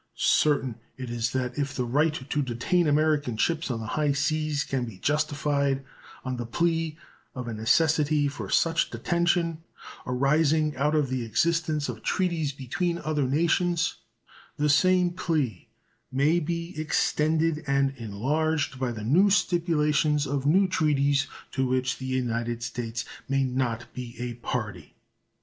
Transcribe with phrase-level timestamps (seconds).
[0.15, 4.63] Certain it is that if the right to detain American ships on the high seas
[4.63, 5.85] can be justified
[6.25, 6.97] on the plea
[7.35, 9.59] of a necessity for such detention
[10.07, 13.97] arising out of the existence of treaties between other nations,
[14.57, 15.67] the same plea
[16.11, 22.07] may, be extended and enlarged by the new stipulations of new treaties to which the
[22.07, 24.95] United States may not be a party.